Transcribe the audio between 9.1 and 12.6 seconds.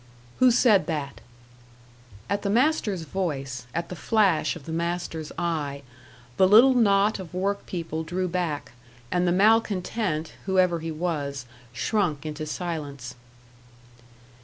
and the malcontent, whoever he was, shrunk into